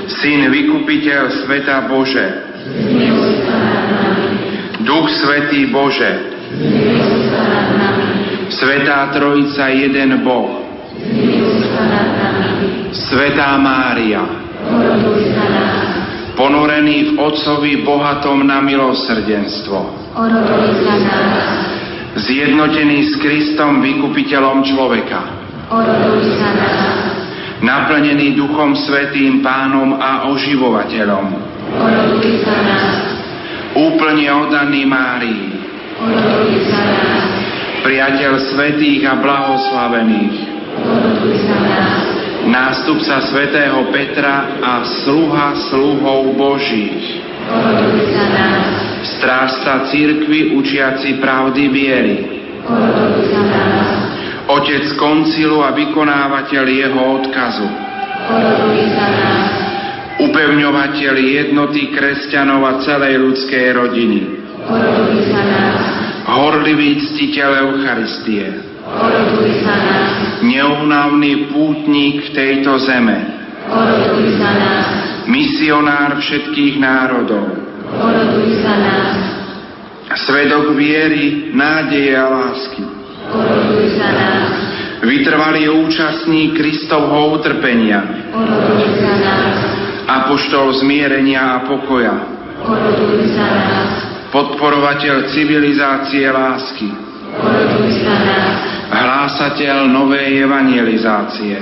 Syn 0.08 0.48
vykupiteľ 0.48 1.22
sveta 1.44 1.92
Bože. 1.92 2.26
Zmiluj 2.72 3.44
sa 3.44 3.52
nad 3.52 3.84
nami. 4.00 4.32
Duch 4.80 5.12
Svetý 5.12 5.68
Bože. 5.68 6.12
Zmiluj 6.56 7.28
sa 7.28 7.40
nad 7.44 7.52
nami. 7.52 7.67
Svetá 8.48 9.12
Trojica, 9.12 9.68
jeden 9.68 10.24
Boh. 10.24 10.64
Svetá 12.92 13.60
Mária. 13.60 14.24
Ponorený 16.32 17.12
v 17.12 17.18
Otcovi 17.18 17.82
bohatom 17.82 18.46
na 18.46 18.62
milosrdenstvo. 18.64 19.78
Zjednotený 22.18 22.98
s 23.10 23.12
Kristom, 23.20 23.84
vykupiteľom 23.84 24.64
človeka. 24.64 25.20
Naplnený 27.58 28.38
Duchom 28.38 28.78
Svetým 28.78 29.42
Pánom 29.42 29.98
a 29.98 30.30
oživovateľom. 30.30 31.26
Úplne 33.76 34.26
oddaný 34.32 34.80
Márii. 34.86 35.46
Priateľ 37.88 38.52
svetých 38.52 39.00
a 39.08 39.16
blahoslavených, 39.16 40.36
nástupca 42.52 43.16
svätého 43.32 43.88
Petra 43.88 44.60
a 44.60 44.84
sluha 45.08 45.56
sluhov 45.72 46.36
Božích, 46.36 47.24
strážca 49.16 49.88
církvy 49.88 50.52
učiaci 50.60 51.16
pravdy 51.16 51.64
viery, 51.72 52.16
otec 54.52 54.84
koncilu 55.00 55.64
a 55.64 55.72
vykonávateľ 55.72 56.64
jeho 56.68 57.02
odkazu, 57.24 57.68
upevňovateľ 60.28 61.14
jednoty 61.16 61.88
kresťanov 61.88 62.68
a 62.68 62.72
celej 62.84 63.16
ľudskej 63.16 63.66
rodiny, 63.72 64.20
horlivý 66.28 67.00
ctiteľ 67.00 67.50
Eucharistie. 67.68 68.46
Neúnavný 70.44 71.52
pútnik 71.52 72.28
v 72.28 72.30
tejto 72.36 72.76
zeme. 72.84 73.40
Misionár 75.28 76.16
všetkých 76.20 76.80
národov, 76.80 77.52
za 78.64 78.74
nás. 78.80 79.16
Svedok 80.24 80.72
viery, 80.72 81.52
nádeje 81.52 82.16
a 82.16 82.26
lásky. 82.32 82.80
Vytrvalý 85.04 85.68
účastník 85.68 86.56
Kristovho 86.56 87.36
utrpenia. 87.36 88.00
Apoštol 90.08 90.80
zmierenia 90.80 91.60
a 91.60 91.68
pokoja. 91.68 92.16
Podporovateľ 94.28 95.32
civilizácie 95.32 96.28
lásky. 96.28 96.88
Hlásateľ 98.88 99.88
novej 99.88 100.44
evangelizácie. 100.44 101.56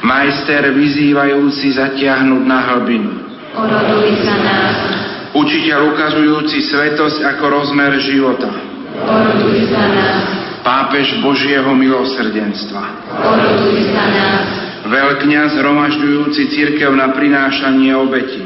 Majster 0.00 0.72
vyzývajúci 0.72 1.76
zatiahnuť 1.76 2.42
na 2.48 2.58
hlbinu. 2.72 3.12
Učiteľ 5.36 5.92
ukazujúci 5.92 6.64
svetosť 6.72 7.20
ako 7.36 7.44
rozmer 7.52 7.92
života. 8.00 8.48
Pápež 10.64 11.20
Božieho 11.20 11.68
milosrdenstva. 11.76 12.82
Veľkňaz 14.88 15.50
hromažďujúci 15.60 16.42
církev 16.48 16.96
na 16.96 17.12
prinášanie 17.12 17.92
obeti. 17.92 18.44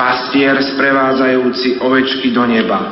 Pastier 0.00 0.56
sprevádzajúci 0.64 1.76
ovečky 1.84 2.32
do 2.32 2.48
neba. 2.48 2.88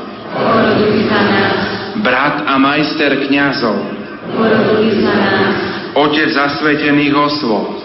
Brat 2.05 2.45
a 2.45 2.61
majster 2.61 3.25
kňazov. 3.25 3.81
Otec 5.97 6.29
zasvetených 6.29 7.17
osôb. 7.17 7.81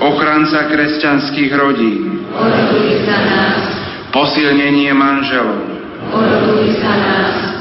Ochranca 0.00 0.64
kresťanských 0.72 1.52
rodín. 1.52 2.24
Posilnenie 4.16 4.96
manželov. 4.96 5.60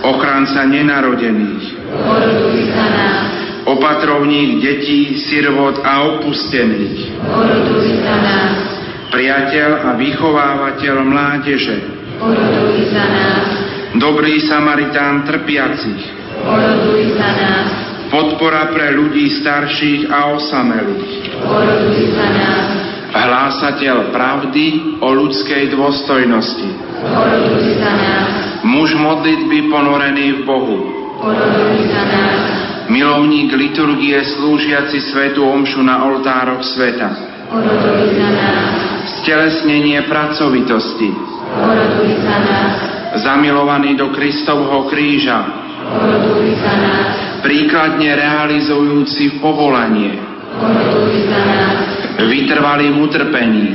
Ochranca 0.08 0.64
nenarodených. 0.72 1.66
Opatrovník 3.68 4.64
detí, 4.64 5.20
sirvot 5.20 5.84
a 5.84 6.16
opustených. 6.16 7.12
Priateľ 9.16 9.72
a 9.80 9.90
vychovávateľ 9.96 10.96
mládeže. 11.08 11.78
Oroduj 12.20 12.92
za 12.92 13.06
nás. 13.08 13.48
Dobrý 13.96 14.44
Samaritán 14.44 15.24
trpiacich. 15.24 16.04
Oroduj 16.44 17.16
za 17.16 17.30
nás. 17.32 17.68
Podpora 18.12 18.76
pre 18.76 18.92
ľudí 18.92 19.40
starších 19.40 20.12
a 20.12 20.36
osamelých. 20.36 21.32
Oroduj 21.48 22.12
za 22.12 22.28
nás. 22.28 22.68
Hlásateľ 23.16 24.12
pravdy 24.12 25.00
o 25.00 25.08
ľudskej 25.16 25.72
dôstojnosti. 25.72 26.70
Oroduj 27.08 27.72
za 27.80 27.94
nás. 27.96 28.28
Muž 28.68 29.00
modlitby 29.00 29.72
ponorený 29.72 30.28
v 30.36 30.40
Bohu. 30.44 30.80
Oroduj 31.24 31.88
za 31.88 32.04
nás. 32.04 32.44
Milovník 32.92 33.48
liturgie 33.56 34.20
slúžiaci 34.36 35.00
svetu 35.08 35.48
omšu 35.48 35.80
na 35.88 36.04
oltároch 36.04 36.68
sveta. 36.68 37.35
Oroduj 37.52 38.18
za 38.18 38.30
nás. 38.34 38.74
Stelesnenie 39.22 40.02
pracovitosti. 40.10 41.10
Oroduj 41.54 42.10
za 42.26 42.38
nás. 42.42 42.74
Zamilovaný 43.22 43.94
do 43.96 44.10
Kristovho 44.10 44.90
kríža. 44.90 45.46
Oroduj 45.86 46.58
za 46.58 46.74
nás. 46.74 47.14
Príkladne 47.46 48.18
realizujúci 48.18 49.38
povolanie. 49.38 50.18
Oroduj 50.58 51.30
za 51.30 51.42
nás. 51.46 51.78
Vytrvalý 52.26 52.90
v 52.90 52.98
utrpení. 53.06 53.68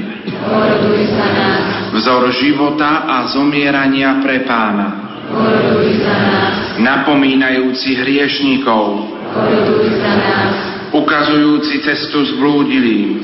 Oroduj 0.43 1.01
za 1.15 1.29
nás. 1.31 1.63
Vzor 1.95 2.35
života 2.35 3.07
a 3.07 3.17
zomierania 3.31 4.19
pre 4.19 4.43
pána. 4.43 4.89
Oroduj 5.31 6.03
za 6.03 6.17
nás. 6.19 6.55
Napomínajúci 6.83 8.03
hriešnikov. 8.03 9.15
Oroduj 9.31 9.95
za 9.95 10.13
nás. 10.19 10.80
Ukazujúci 10.91 11.87
cestu 11.87 12.27
zblúdilým. 12.35 13.23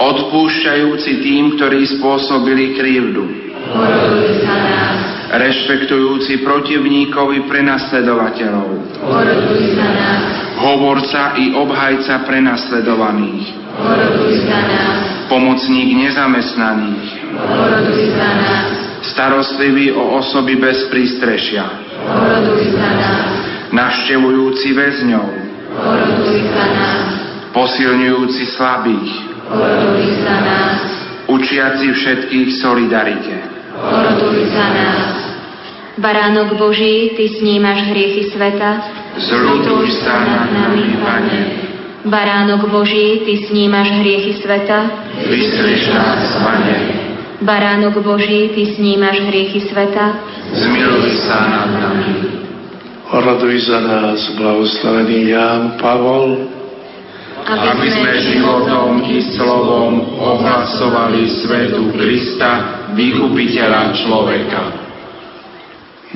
Odpúšťajúci 0.00 1.12
tým, 1.20 1.44
ktorí 1.60 1.84
spôsobili 1.98 2.72
krivdu. 2.72 3.24
Rešpektujúci 5.28 6.40
protivníkovi 6.40 7.44
prenasledovateľov. 7.52 8.68
Hovorca 10.58 11.36
i 11.36 11.52
obhajca 11.52 12.24
prenasledovaných. 12.24 13.44
Pomocník 15.28 15.88
nezamestnaných. 16.00 17.08
Starostlivý 19.04 19.92
o 19.92 20.16
osoby 20.16 20.56
bez 20.56 20.88
prístrešia. 20.88 21.68
Navštevujúci 23.68 24.68
väzňov. 24.72 25.37
Oroduj 25.78 26.42
za 26.50 26.66
nás. 26.74 27.06
Posilňujúci 27.54 28.44
slabých. 28.58 29.10
Oroduj 29.46 30.06
za 30.26 30.36
nás. 30.42 30.80
Učiaci 31.28 31.86
všetkých 31.92 32.48
solidarite. 32.58 33.34
Oroduj 33.78 34.48
za 34.50 34.66
nás. 34.74 35.06
Baránok 35.98 36.54
Boží, 36.54 37.14
Ty 37.18 37.24
snímaš 37.42 37.90
hriechy 37.90 38.30
sveta. 38.30 38.70
Zľutuj 39.18 39.98
sa 39.98 40.14
nad 40.22 40.46
nami, 40.54 40.94
Pane. 41.02 41.40
Baránok 42.06 42.70
Boží, 42.70 43.26
Ty 43.26 43.50
snímaš 43.50 43.90
hriechy 43.98 44.38
sveta. 44.38 44.86
Vystrieš 45.26 45.90
nás, 45.90 46.38
Pane. 46.38 46.76
Baránok 47.42 47.98
Boží, 48.02 48.54
Ty 48.54 48.78
snímaš 48.78 49.26
hriechy 49.26 49.66
sveta. 49.66 50.22
Zmiluj 50.54 51.18
sa 51.26 51.38
nad 51.50 51.68
nami. 51.74 52.47
Oroduj 53.08 53.64
za 53.64 53.80
nás, 53.80 54.20
blahoslavený 54.36 55.32
Ján 55.32 55.80
Pavol, 55.80 56.44
aby 57.48 57.88
sme 57.88 58.12
životom 58.20 59.00
i 59.08 59.24
slovom 59.32 60.12
ohlasovali 60.20 61.24
svetu 61.40 61.88
Krista, 61.96 62.84
vykupiteľa 62.92 63.96
človeka. 64.04 64.62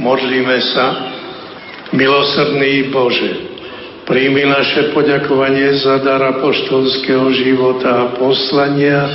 modlíme 0.05 0.59
sa. 0.77 0.87
Milosrdný 1.97 2.93
Bože, 2.93 3.41
príjmi 4.05 4.45
naše 4.53 4.93
poďakovanie 4.93 5.73
za 5.81 5.97
dar 6.05 6.21
apoštolského 6.21 7.33
života 7.33 7.89
a 7.89 8.13
poslania 8.21 9.09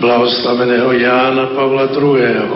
blahoslaveného 0.00 0.88
Jána 0.96 1.52
Pavla 1.52 1.92
II. 1.92 2.48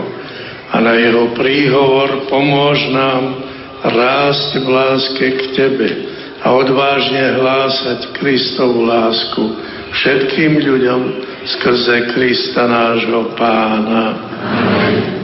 A 0.73 0.77
na 0.81 0.97
jeho 0.97 1.37
príhovor 1.37 2.33
pomôž 2.33 2.81
nám 2.89 3.53
rásť 3.85 4.51
v 4.65 4.67
láske 4.69 5.27
k 5.29 5.43
Tebe 5.53 5.89
a 6.45 6.53
odvážne 6.53 7.41
hlásať 7.41 8.13
Kristovu 8.17 8.85
lásku 8.85 9.43
všetkým 9.93 10.61
ľuďom 10.61 11.01
skrze 11.45 12.13
Krista 12.17 12.65
nášho 12.69 13.33
Pána. 13.37 14.05
Národom 14.05 15.24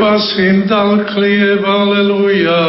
a 0.00 0.16
Syn 0.18 0.64
dal 0.64 1.04
chlieb, 1.12 1.60
aleluja. 1.60 2.64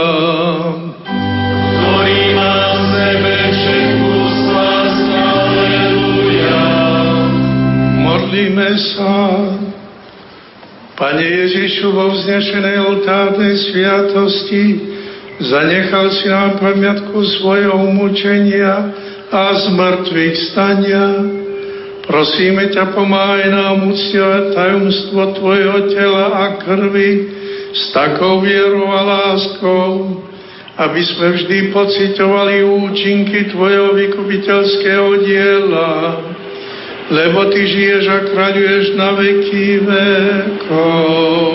Ktorý 1.80 2.22
má 2.36 2.56
v 2.76 2.82
sebe 2.91 3.36
všetku 3.56 4.13
spásť, 4.36 5.08
aleluja. 5.15 6.63
Modlíme 8.04 8.72
sa. 8.96 9.15
Pane 11.00 11.26
Ježišu, 11.26 11.88
vo 11.96 12.13
vznešenej 12.13 12.78
oltárnej 12.84 13.58
sviatosti 13.74 14.63
zanechal 15.41 16.13
si 16.13 16.30
nám 16.30 16.62
pamiatku 16.62 17.26
svojho 17.41 17.89
umúčenia 17.89 18.94
a 19.34 19.41
zmrtvých 19.65 20.36
stania. 20.54 21.40
Prosíme 22.12 22.76
ťa, 22.76 22.91
pomáhaj 22.91 23.47
nám 23.56 23.88
uctievať 23.88 24.52
tajomstvo 24.52 25.32
Tvojho 25.32 25.95
tela 25.95 26.26
a 26.43 26.45
krvi 26.60 27.32
s 27.71 27.95
takou 27.95 28.43
vierou 28.43 28.91
a 28.91 29.00
láskou, 29.00 30.19
aby 30.76 31.02
sme 31.08 31.39
vždy 31.39 31.71
pocitovali 31.71 32.67
účinky 32.67 33.56
Tvojho 33.56 33.95
vykupiteľského 33.95 35.24
diela 35.24 36.19
lebo 37.12 37.43
Ty 37.52 37.60
žiješ 37.67 38.08
a 38.08 38.19
kráľuješ 38.32 38.86
na 38.95 39.12
veky 39.12 39.84
vekov. 39.84 41.52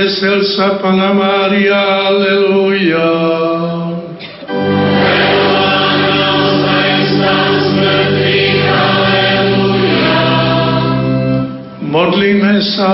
Vesel 0.00 0.40
sa, 0.56 0.80
Pana 0.80 1.12
Mária, 1.12 1.76
aleluja. 2.08 3.08
Modlíme 11.84 12.56
sa. 12.64 12.92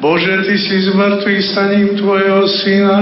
Bože, 0.00 0.48
Ty 0.48 0.56
si 0.56 0.76
z 0.86 0.88
mŕtvych 0.96 1.42
staním 1.52 1.88
Tvojho 2.00 2.48
Syna, 2.64 2.98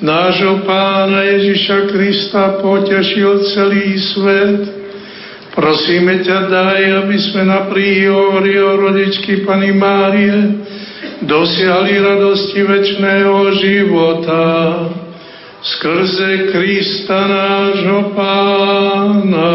nášho 0.00 0.64
Pána 0.64 1.26
Ježiša 1.36 1.92
Krista, 1.92 2.62
potešil 2.64 3.44
celý 3.52 3.98
svet 4.14 4.78
Prosíme 5.58 6.22
ťa, 6.22 6.38
daj, 6.46 6.82
aby 7.02 7.18
sme 7.18 7.42
na 7.50 7.66
príhovori 7.66 8.62
o 8.62 8.78
rodičky 8.78 9.42
Pany 9.42 9.74
Márie 9.74 10.54
dosiahli 11.22 11.98
radosti 11.98 12.62
väčšného 12.62 13.34
života 13.58 14.46
skrze 15.58 16.54
Krista 16.54 17.18
nášho 17.26 18.14
Pána. 18.14 19.54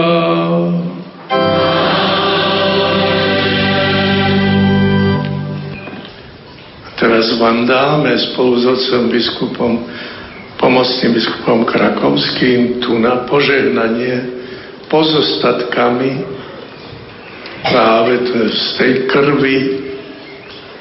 Teraz 6.99 7.35
vám 7.35 7.67
dáme 7.67 8.15
spolu 8.31 8.59
s 8.59 8.65
otcom 8.67 9.11
biskupom, 9.11 9.71
pomocným 10.55 11.11
biskupom 11.19 11.67
Krakovským 11.67 12.79
tu 12.79 12.95
na 12.99 13.27
požehnanie 13.27 14.39
pozostatkami 14.87 16.23
práve 17.63 18.23
z 18.51 18.63
tej 18.79 18.91
krvi 19.07 19.57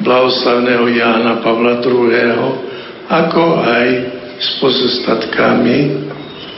blahoslavného 0.03 0.85
Jána 0.91 1.41
Pavla 1.41 1.79
II., 1.79 2.71
ako 3.07 3.45
aj 3.63 3.89
s 4.43 4.49
pozostatkami 4.59 5.79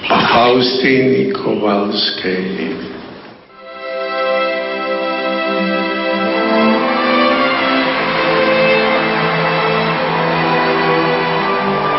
Faustíny 0.05 1.33
Kovalskej. 1.33 2.73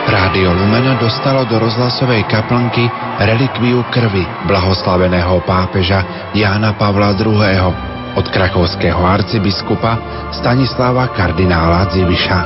Rádio 0.05 0.51
Lumena 0.51 0.99
dostalo 1.01 1.47
do 1.49 1.57
rozhlasovej 1.61 2.27
kaplnky 2.27 2.85
relikviu 3.23 3.85
krvi 3.89 4.25
blahoslaveného 4.45 5.41
pápeža 5.47 6.31
Jána 6.35 6.75
Pavla 6.75 7.15
II. 7.17 7.94
Od 8.15 8.25
krakovského 8.31 9.03
arcybiskupa 9.03 9.97
Stanislava 10.31 11.07
kardinála 11.07 11.85
Dziwisza. 11.91 12.39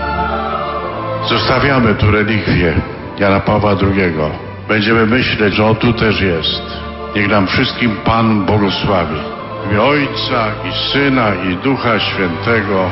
Zostawiamy 1.29 1.95
tu 1.95 2.11
relikwie 2.11 2.73
Jana 3.19 3.39
Pawła 3.39 3.77
II. 3.77 4.13
Będziemy 4.67 5.05
myśleć, 5.05 5.53
że 5.53 5.65
On 5.65 5.75
tu 5.75 5.93
też 5.93 6.21
jest. 6.21 6.63
Niech 7.15 7.27
nam 7.29 7.47
wszystkim 7.47 7.91
Pan 8.05 8.45
błogosławi. 8.45 9.19
W 9.65 9.71
imię 9.71 9.81
Ojca 9.81 10.41
i 10.69 10.71
Syna 10.91 11.33
i 11.35 11.55
Ducha 11.63 11.99
Świętego. 11.99 12.89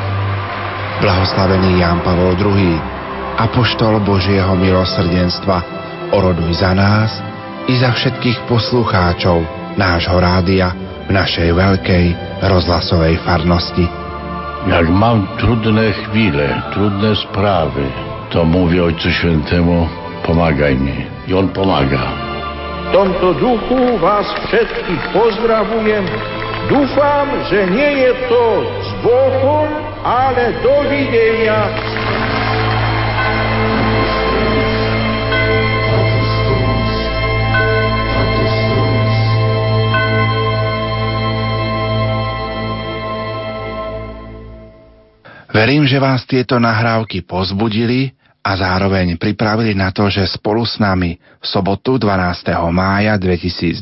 Blahoslavený 1.00 1.78
Ján 1.78 2.00
Pavol 2.00 2.34
II 2.34 2.98
apoštol 3.38 4.02
Božieho 4.02 4.58
milosrdenstva, 4.58 5.62
oroduj 6.10 6.58
za 6.58 6.74
nás 6.74 7.22
i 7.70 7.78
za 7.78 7.94
všetkých 7.94 8.50
poslucháčov 8.50 9.46
nášho 9.78 10.18
rádia 10.18 10.87
v 11.08 11.10
našej 11.16 11.56
veľkej 11.56 12.06
rozhlasovej 12.44 13.16
farnosti. 13.24 13.88
Jak 14.68 14.86
mam 14.92 15.24
trudne 15.40 15.96
chwile, 16.04 16.52
trudne 16.76 17.16
sprawy, 17.16 17.88
to 18.28 18.44
mówię 18.44 18.84
Ojcu 18.84 19.10
Świętemu, 19.10 19.88
pomagaj 20.26 20.76
mi. 20.76 21.08
I 21.28 21.34
On 21.34 21.48
pomaga. 21.48 22.28
W 22.88 22.92
tomto 22.92 23.34
duchu 23.34 23.98
Was 23.98 24.26
wszystkich 24.48 25.02
pozdrawiam. 25.12 26.04
Dufam, 26.68 27.28
że 27.50 27.66
nie 27.66 27.92
jest 27.92 28.28
to 28.28 28.44
z 28.84 28.90
Bogu, 29.04 29.58
ale 30.04 30.52
do 30.60 30.84
widzenia. 30.90 31.68
Verím, 45.48 45.88
že 45.88 45.96
vás 45.96 46.28
tieto 46.28 46.60
nahrávky 46.60 47.24
pozbudili 47.24 48.12
a 48.44 48.56
zároveň 48.56 49.16
pripravili 49.16 49.72
na 49.72 49.92
to, 49.92 50.08
že 50.12 50.24
spolu 50.28 50.64
s 50.64 50.76
nami 50.76 51.16
v 51.16 51.46
sobotu 51.46 51.96
12. 51.96 52.48
mája 52.72 53.16
2012 53.16 53.80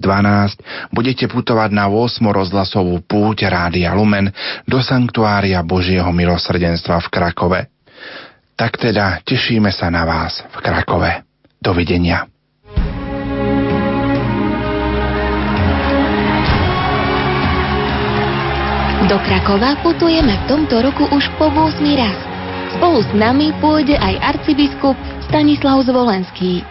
budete 0.94 1.26
putovať 1.26 1.70
na 1.74 1.90
8. 1.90 2.22
rozhlasovú 2.22 3.02
púť 3.02 3.50
Rádia 3.50 3.94
Lumen 3.94 4.30
do 4.66 4.78
Sanktuária 4.78 5.62
Božieho 5.62 6.10
milosrdenstva 6.10 7.02
v 7.02 7.08
Krakove. 7.10 7.60
Tak 8.56 8.78
teda 8.78 9.20
tešíme 9.26 9.70
sa 9.74 9.90
na 9.90 10.06
vás 10.06 10.42
v 10.42 10.58
Krakove. 10.62 11.22
Dovidenia. 11.62 12.35
Do 19.06 19.22
Krakova 19.22 19.78
putujeme 19.86 20.34
v 20.34 20.44
tomto 20.50 20.82
roku 20.82 21.06
už 21.14 21.30
po 21.38 21.46
8 21.46 21.78
raz. 21.94 22.18
Spolu 22.74 23.06
s 23.06 23.10
nami 23.14 23.54
pôjde 23.62 23.94
aj 23.94 24.34
arcibiskup 24.34 24.98
Stanislav 25.30 25.78
Zvolenský. 25.86 26.66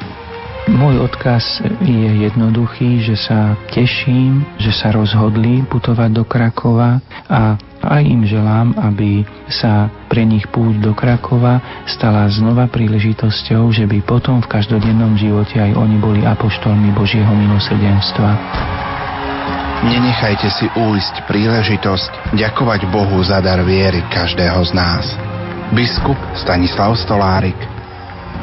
Môj 0.68 1.00
odkaz 1.00 1.64
je 1.80 2.28
jednoduchý, 2.28 3.08
že 3.08 3.16
sa 3.16 3.56
teším, 3.72 4.44
že 4.60 4.76
sa 4.76 4.92
rozhodli 4.92 5.64
putovať 5.64 6.12
do 6.12 6.28
Krakova 6.28 7.00
a 7.32 7.56
aj 7.88 8.04
im 8.04 8.28
želám, 8.28 8.76
aby 8.84 9.24
sa 9.48 9.88
pre 10.12 10.28
nich 10.28 10.44
púť 10.52 10.84
do 10.84 10.92
Krakova 10.92 11.64
stala 11.88 12.28
znova 12.28 12.68
príležitosťou, 12.68 13.72
že 13.72 13.88
by 13.88 14.04
potom 14.04 14.44
v 14.44 14.52
každodennom 14.52 15.16
živote 15.16 15.56
aj 15.56 15.72
oni 15.72 15.96
boli 16.04 16.28
apoštolmi 16.28 16.92
Božieho 16.92 17.32
milosrdenstva. 17.32 18.30
Nenechajte 19.86 20.50
si 20.50 20.66
újsť 20.66 21.30
príležitosť 21.30 22.34
ďakovať 22.34 22.90
Bohu 22.90 23.22
za 23.22 23.38
dar 23.38 23.62
viery 23.62 24.02
každého 24.10 24.58
z 24.66 24.72
nás. 24.74 25.06
Biskup 25.78 26.18
Stanislav 26.34 26.98
Stolárik 26.98 27.76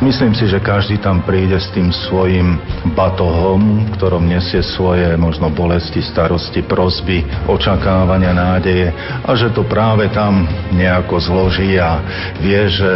Myslím 0.02 0.35
si, 0.35 0.50
že 0.50 0.59
každý 0.59 0.98
tam 0.98 1.22
príde 1.22 1.55
s 1.62 1.70
tým 1.70 1.94
svojim 1.94 2.59
batohom, 2.90 3.87
ktorom 3.94 4.26
nesie 4.26 4.59
svoje 4.59 5.14
možno 5.14 5.46
bolesti, 5.46 6.02
starosti, 6.02 6.66
prosby, 6.66 7.22
očakávania, 7.46 8.35
nádeje 8.35 8.90
a 9.22 9.31
že 9.38 9.55
to 9.55 9.62
práve 9.62 10.11
tam 10.11 10.42
nejako 10.74 11.22
zloží 11.22 11.78
a 11.78 12.02
vie, 12.42 12.66
že 12.66 12.90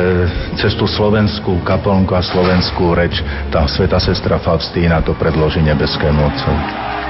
cez 0.59 0.75
tú 0.75 0.91
slovenskú 0.91 1.63
kaplnku 1.63 2.11
a 2.11 2.27
slovenskú 2.27 2.99
reč 2.99 3.23
tá 3.55 3.71
sveta 3.71 4.03
sestra 4.03 4.43
Faustína 4.43 4.99
to 4.99 5.15
predloží 5.15 5.63
nebeskému 5.63 6.19
Otcovi. 6.27 7.06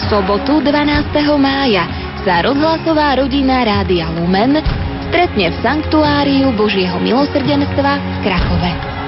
V 0.00 0.08
sobotu 0.08 0.64
12. 0.64 1.12
mája 1.36 1.84
sa 2.24 2.40
rozhlasová 2.40 3.20
rodina 3.20 3.60
Rádia 3.60 4.08
Lumen 4.08 4.56
stretne 5.12 5.52
v 5.52 5.56
Sanktuáriu 5.60 6.56
Božieho 6.56 6.96
milosrdenstva 7.04 8.00
v 8.00 8.16
Krakove. 8.24 8.99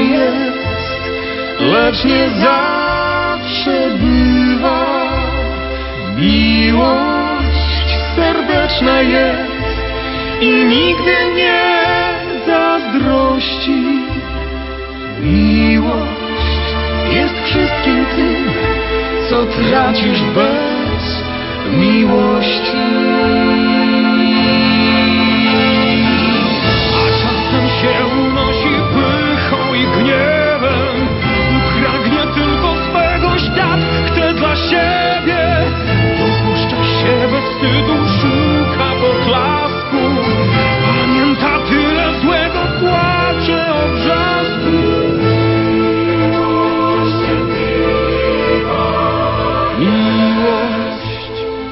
jest, 0.00 0.58
lecz 1.60 2.04
nie 2.04 2.28
zawsze 2.42 3.90
bywa. 3.90 5.08
Miłość 6.16 7.88
serdeczna 8.16 9.02
jest 9.02 9.58
i 10.40 10.64
nigdy 10.64 11.16
nie 11.36 11.58
zazdrości. 12.46 13.82
Miłość 15.22 16.18
jest 17.12 17.34
wszystkim 17.44 18.06
tym, 18.16 18.50
co 19.30 19.46
tracisz 19.46 20.22
bez 20.22 21.22
miłości. 21.72 23.47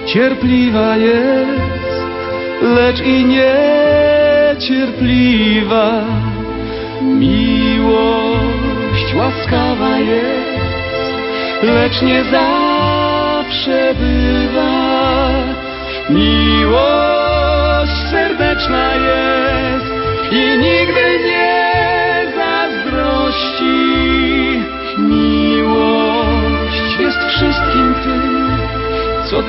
Cierpliwa 0.07 0.97
jest, 0.97 1.61
lecz 2.63 3.01
i 3.01 3.25
niecierpliwa. 4.55 4.85
Miłość 7.03 8.35
łaskawa 9.15 9.99
jest, 9.99 10.61
lecz 11.63 12.03
nie 12.03 12.25
zawsze 12.25 13.95
bywa. 13.95 15.31
Miłość 16.11 17.97
serdeczna 18.11 18.95
jest 18.95 19.87
i 20.33 20.59
nigdy 20.59 21.19
nie 21.25 21.46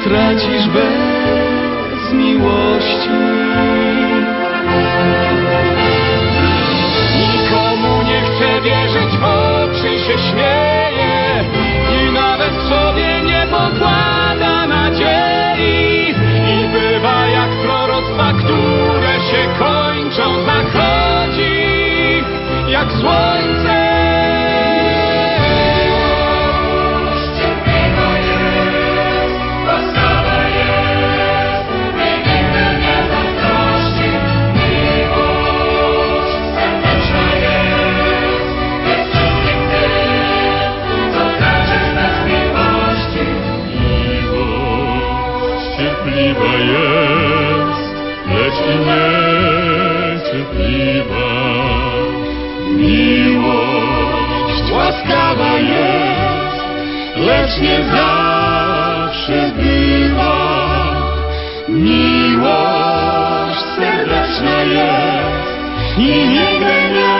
tracisz 0.04 0.68
bez 0.68 2.14
miłości. 2.14 3.10
Nikomu 7.20 8.04
nie 8.04 8.22
chcę 8.22 8.62
wierzyć, 8.62 9.18
w 9.18 9.24
oczy 9.24 10.00
się 10.00 10.18
śmieje 10.30 11.46
i 12.02 12.12
nawet 12.12 12.54
sobie 12.70 13.22
nie 13.24 13.48
pokłada 13.52 14.68
nadziei. 14.68 16.16
I 16.48 16.68
bywa 16.68 17.28
jak 17.28 17.50
proroctwa, 17.50 18.34
które 18.34 19.20
się 19.20 19.48
kończą, 19.60 20.46
zachodzi 20.46 22.24
jak 22.68 22.92
słońce. 22.92 23.87
Lecz 57.58 57.62
nie 57.62 57.84
zawsze 57.92 59.52
bywa. 59.58 60.38
Miłość 61.70 63.62
serdeczna 63.76 64.62
jest 64.62 65.98
i 65.98 66.28
nigdy 66.28 66.76
nie 66.94 67.18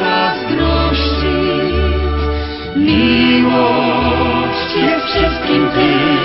zazdrości. 0.00 1.40
Miłość 2.76 4.70
jest 4.76 5.06
wszystkim 5.06 5.68
tym, 5.74 6.18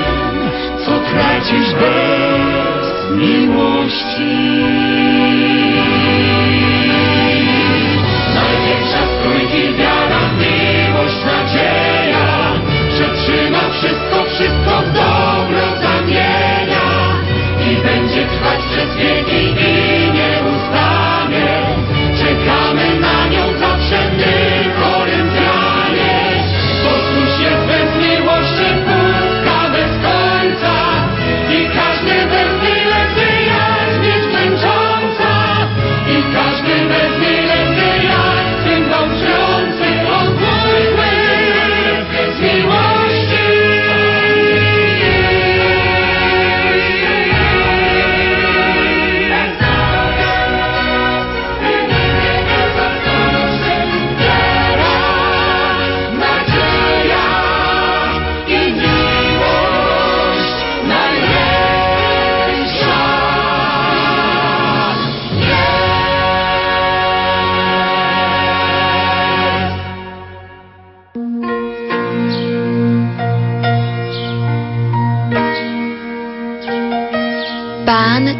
co 0.85 0.91
tracisz 0.99 1.73
bez 1.73 3.11
miłości. 3.11 4.57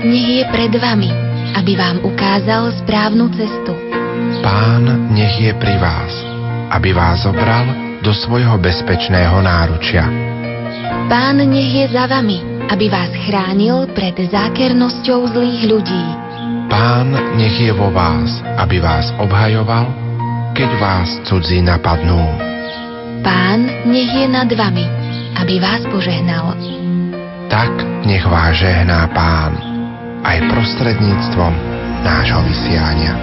Nech 0.08 0.28
je 0.40 0.44
pred 0.48 0.72
vami, 0.80 1.12
aby 1.60 1.76
vám 1.76 2.00
ukázal 2.08 2.72
správnu 2.84 3.28
cestu. 3.36 3.76
Pán 4.40 5.12
nech 5.12 5.36
je 5.36 5.52
pri 5.60 5.76
vás, 5.84 6.14
aby 6.72 6.96
vás 6.96 7.28
zobral 7.28 7.68
do 8.00 8.16
svojho 8.16 8.56
bezpečného 8.56 9.44
náručia. 9.44 10.08
Pán 11.12 11.44
nech 11.44 11.72
je 11.72 11.86
za 11.92 12.08
vami, 12.08 12.40
aby 12.72 12.88
vás 12.88 13.12
chránil 13.28 13.92
pred 13.92 14.16
zákernosťou 14.16 15.28
zlých 15.36 15.62
ľudí. 15.68 16.06
Pán 16.72 17.12
nech 17.36 17.60
je 17.60 17.72
vo 17.76 17.92
vás, 17.92 18.40
aby 18.60 18.80
vás 18.80 19.12
obhajoval, 19.20 19.92
keď 20.56 20.70
vás 20.80 21.10
cudzí 21.28 21.60
napadnú. 21.64 22.24
Pán 23.24 23.68
nech 23.88 24.12
je 24.12 24.28
nad 24.28 24.48
vami, 24.48 24.88
aby 25.36 25.60
vás 25.60 25.84
požehnal. 25.92 26.56
Tak 27.48 27.72
nech 28.04 28.24
vás 28.28 28.56
žehná 28.60 29.08
Pán 29.12 29.67
aj 30.28 30.38
prostredníctvom 30.52 31.54
nášho 32.04 32.42
vysiania. 32.44 33.16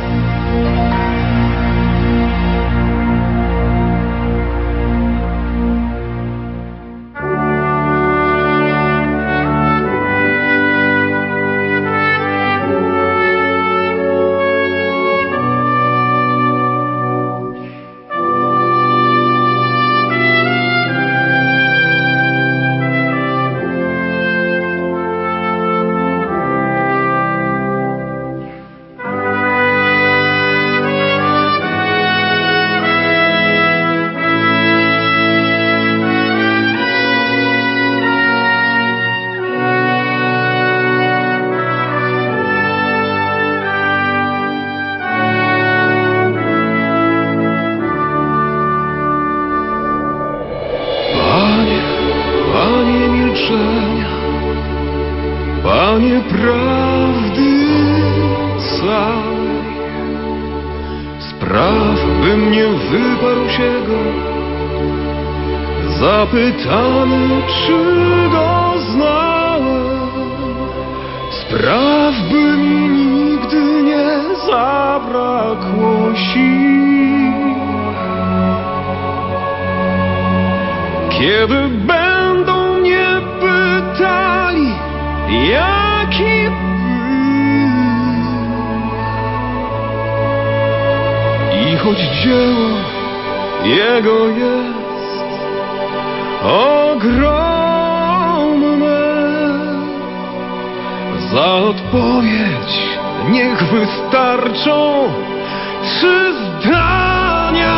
Trzy 105.82 106.32
zdania. 106.60 107.76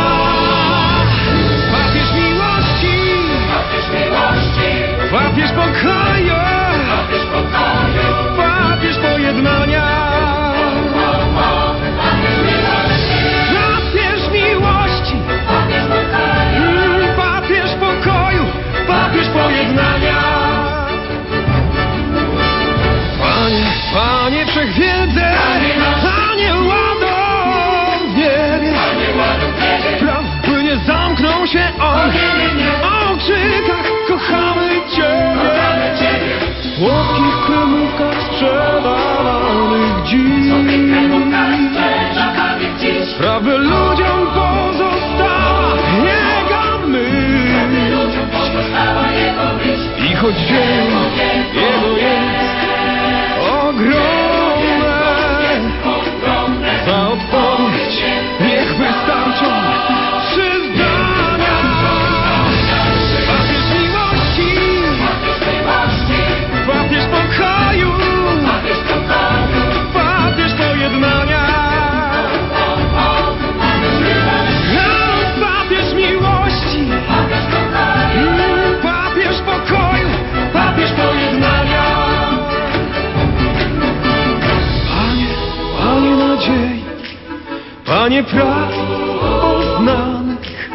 Papież 1.71 2.13
miłości. 2.13 2.97
Papież 3.51 3.85
pokoju 3.85 4.17
Papież 5.11 5.51
Sprawy 43.57 43.69
ludziom 47.89 48.27
pozostała 48.35 49.11
Jego 49.11 49.43
myśl. 49.57 50.11
I 50.11 50.15
choć 50.15 50.35
dzieło 50.35 51.01
Jego 51.53 51.86
Panie 88.07 88.23
praw 88.23 88.71
poznanych 89.41 90.69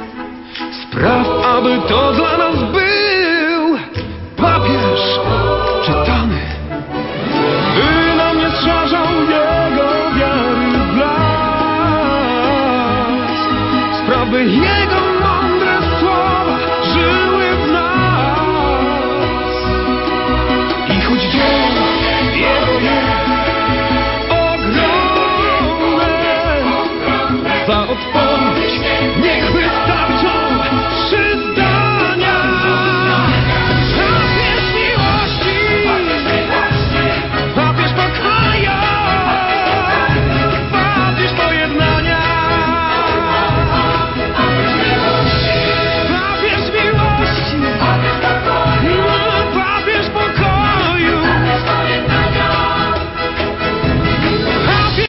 Spraw, 0.83 1.27
aby 1.57 1.81
to 1.89 2.13
dla 2.13 2.42